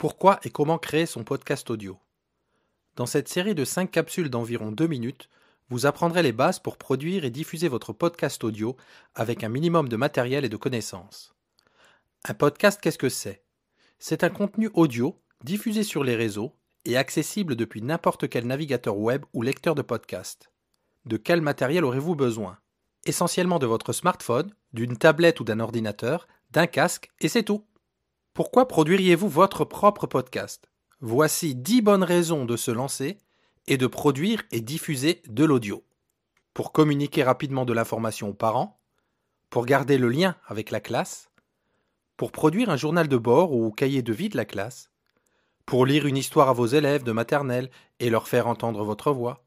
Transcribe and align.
Pourquoi 0.00 0.40
et 0.44 0.50
comment 0.50 0.78
créer 0.78 1.04
son 1.04 1.24
podcast 1.24 1.68
audio? 1.68 1.98
Dans 2.96 3.04
cette 3.04 3.28
série 3.28 3.54
de 3.54 3.66
5 3.66 3.90
capsules 3.90 4.30
d'environ 4.30 4.72
2 4.72 4.86
minutes, 4.86 5.28
vous 5.68 5.84
apprendrez 5.84 6.22
les 6.22 6.32
bases 6.32 6.58
pour 6.58 6.78
produire 6.78 7.26
et 7.26 7.30
diffuser 7.30 7.68
votre 7.68 7.92
podcast 7.92 8.42
audio 8.42 8.78
avec 9.14 9.44
un 9.44 9.50
minimum 9.50 9.90
de 9.90 9.96
matériel 9.96 10.46
et 10.46 10.48
de 10.48 10.56
connaissances. 10.56 11.34
Un 12.24 12.32
podcast, 12.32 12.80
qu'est-ce 12.80 12.96
que 12.96 13.10
c'est? 13.10 13.44
C'est 13.98 14.24
un 14.24 14.30
contenu 14.30 14.70
audio 14.72 15.20
diffusé 15.44 15.82
sur 15.82 16.02
les 16.02 16.16
réseaux 16.16 16.54
et 16.86 16.96
accessible 16.96 17.54
depuis 17.54 17.82
n'importe 17.82 18.26
quel 18.30 18.46
navigateur 18.46 18.96
web 18.96 19.26
ou 19.34 19.42
lecteur 19.42 19.74
de 19.74 19.82
podcast. 19.82 20.50
De 21.04 21.18
quel 21.18 21.42
matériel 21.42 21.84
aurez-vous 21.84 22.14
besoin? 22.14 22.58
Essentiellement 23.04 23.58
de 23.58 23.66
votre 23.66 23.92
smartphone, 23.92 24.54
d'une 24.72 24.96
tablette 24.96 25.40
ou 25.40 25.44
d'un 25.44 25.60
ordinateur, 25.60 26.26
d'un 26.52 26.66
casque, 26.66 27.10
et 27.20 27.28
c'est 27.28 27.42
tout. 27.42 27.66
Pourquoi 28.32 28.68
produiriez-vous 28.68 29.28
votre 29.28 29.64
propre 29.64 30.06
podcast? 30.06 30.70
Voici 31.00 31.56
10 31.56 31.82
bonnes 31.82 32.04
raisons 32.04 32.44
de 32.44 32.56
se 32.56 32.70
lancer 32.70 33.18
et 33.66 33.76
de 33.76 33.88
produire 33.88 34.44
et 34.52 34.60
diffuser 34.60 35.20
de 35.28 35.44
l'audio. 35.44 35.84
Pour 36.54 36.70
communiquer 36.70 37.24
rapidement 37.24 37.64
de 37.64 37.72
l'information 37.72 38.28
aux 38.28 38.34
parents, 38.34 38.80
pour 39.50 39.66
garder 39.66 39.98
le 39.98 40.08
lien 40.08 40.36
avec 40.46 40.70
la 40.70 40.80
classe, 40.80 41.32
pour 42.16 42.30
produire 42.30 42.70
un 42.70 42.76
journal 42.76 43.08
de 43.08 43.16
bord 43.16 43.52
ou 43.52 43.72
cahier 43.72 44.00
de 44.00 44.12
vie 44.12 44.28
de 44.28 44.36
la 44.36 44.44
classe, 44.44 44.90
pour 45.66 45.84
lire 45.84 46.06
une 46.06 46.16
histoire 46.16 46.48
à 46.48 46.52
vos 46.52 46.66
élèves 46.66 47.02
de 47.02 47.12
maternelle 47.12 47.68
et 47.98 48.10
leur 48.10 48.28
faire 48.28 48.46
entendre 48.46 48.84
votre 48.84 49.10
voix, 49.10 49.44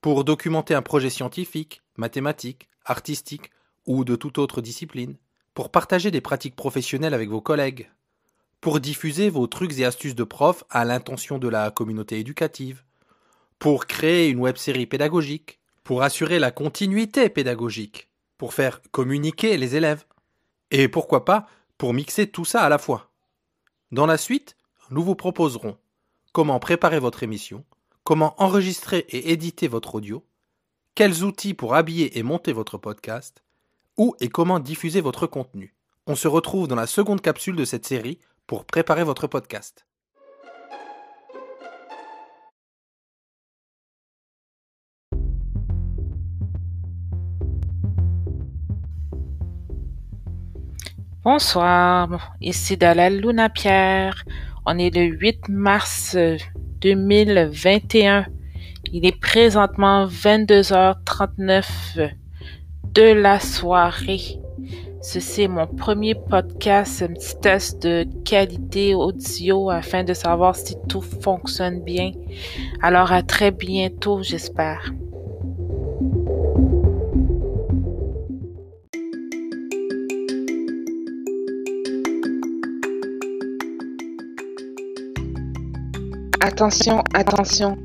pour 0.00 0.22
documenter 0.22 0.76
un 0.76 0.82
projet 0.82 1.10
scientifique, 1.10 1.82
mathématique, 1.96 2.68
artistique 2.84 3.50
ou 3.84 4.04
de 4.04 4.14
toute 4.14 4.38
autre 4.38 4.60
discipline, 4.60 5.16
pour 5.54 5.72
partager 5.72 6.12
des 6.12 6.20
pratiques 6.20 6.56
professionnelles 6.56 7.14
avec 7.14 7.28
vos 7.28 7.40
collègues, 7.40 7.90
pour 8.62 8.78
diffuser 8.78 9.28
vos 9.28 9.48
trucs 9.48 9.76
et 9.80 9.84
astuces 9.84 10.14
de 10.14 10.22
prof 10.22 10.62
à 10.70 10.84
l'intention 10.84 11.38
de 11.38 11.48
la 11.48 11.72
communauté 11.72 12.20
éducative, 12.20 12.84
pour 13.58 13.86
créer 13.86 14.28
une 14.28 14.38
web-série 14.38 14.86
pédagogique, 14.86 15.58
pour 15.82 16.04
assurer 16.04 16.38
la 16.38 16.52
continuité 16.52 17.28
pédagogique, 17.28 18.08
pour 18.38 18.54
faire 18.54 18.80
communiquer 18.92 19.56
les 19.56 19.74
élèves, 19.74 20.06
et 20.70 20.86
pourquoi 20.86 21.24
pas 21.24 21.48
pour 21.76 21.92
mixer 21.92 22.28
tout 22.28 22.44
ça 22.44 22.62
à 22.62 22.68
la 22.68 22.78
fois. 22.78 23.10
Dans 23.90 24.06
la 24.06 24.16
suite, 24.16 24.56
nous 24.90 25.02
vous 25.02 25.16
proposerons 25.16 25.76
comment 26.32 26.60
préparer 26.60 27.00
votre 27.00 27.24
émission, 27.24 27.64
comment 28.04 28.40
enregistrer 28.40 29.04
et 29.08 29.32
éditer 29.32 29.66
votre 29.66 29.96
audio, 29.96 30.24
quels 30.94 31.24
outils 31.24 31.54
pour 31.54 31.74
habiller 31.74 32.16
et 32.16 32.22
monter 32.22 32.52
votre 32.52 32.78
podcast, 32.78 33.42
où 33.96 34.14
et 34.20 34.28
comment 34.28 34.60
diffuser 34.60 35.00
votre 35.00 35.26
contenu. 35.26 35.74
On 36.06 36.14
se 36.14 36.28
retrouve 36.28 36.68
dans 36.68 36.76
la 36.76 36.86
seconde 36.86 37.20
capsule 37.20 37.56
de 37.56 37.64
cette 37.64 37.86
série 37.86 38.18
pour 38.52 38.66
préparer 38.66 39.02
votre 39.02 39.28
podcast. 39.28 39.86
Bonsoir, 51.24 52.34
ici 52.42 52.76
Dalal 52.76 53.22
Luna 53.22 53.48
Pierre. 53.48 54.22
On 54.66 54.78
est 54.78 54.94
le 54.94 55.04
8 55.04 55.48
mars 55.48 56.14
2021. 56.82 58.26
Il 58.92 59.06
est 59.06 59.18
présentement 59.18 60.06
22h39 60.06 62.10
de 62.84 63.12
la 63.14 63.40
soirée. 63.40 64.41
Ceci 65.02 65.42
est 65.42 65.48
mon 65.48 65.66
premier 65.66 66.14
podcast, 66.14 67.02
un 67.02 67.08
petit 67.08 67.36
test 67.40 67.82
de 67.82 68.06
qualité 68.24 68.94
audio 68.94 69.68
afin 69.68 70.04
de 70.04 70.14
savoir 70.14 70.54
si 70.54 70.76
tout 70.88 71.02
fonctionne 71.02 71.82
bien. 71.82 72.12
Alors 72.82 73.10
à 73.10 73.22
très 73.22 73.50
bientôt, 73.50 74.22
j'espère. 74.22 74.92
Attention, 86.40 87.02
attention. 87.14 87.76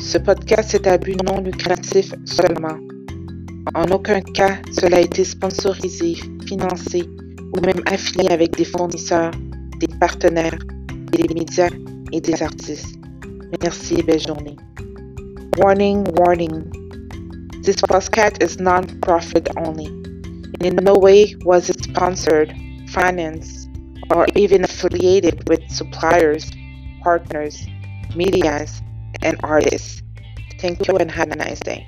Ce 0.00 0.16
podcast 0.16 0.74
est 0.74 0.86
à 0.86 0.96
but 0.96 1.22
non 1.22 1.42
lucratif 1.42 2.14
seulement. 2.24 2.78
En 3.74 3.84
aucun 3.90 4.20
cas, 4.20 4.56
cela 4.72 4.96
a 4.96 5.00
été 5.00 5.24
sponsorisé, 5.24 6.16
ou 6.60 7.60
même 7.60 7.82
avec 8.30 8.56
des 8.56 8.64
fournisseurs, 8.64 9.30
des 9.78 9.88
partenaires, 9.98 10.58
des 11.12 11.34
médias 11.34 11.70
et 12.12 12.20
des 12.20 12.42
artistes. 12.42 12.98
Merci 13.62 13.96
et 13.98 14.02
belle 14.02 14.20
journée. 14.20 14.56
Warning, 15.58 16.04
warning. 16.16 16.64
This 17.62 17.76
podcast 17.76 18.42
is 18.42 18.58
non-profit 18.58 19.48
only. 19.56 19.86
In 20.60 20.76
no 20.82 20.94
way 20.94 21.34
was 21.44 21.68
it 21.68 21.82
sponsored, 21.84 22.52
financed, 22.88 23.68
or 24.10 24.26
even 24.34 24.64
affiliated 24.64 25.48
with 25.48 25.60
suppliers, 25.70 26.50
partners, 27.02 27.66
medias, 28.16 28.80
and 29.22 29.36
artists. 29.42 30.02
Thank 30.58 30.86
you 30.88 30.96
and 30.96 31.10
have 31.10 31.30
a 31.30 31.36
nice 31.36 31.60
day. 31.60 31.86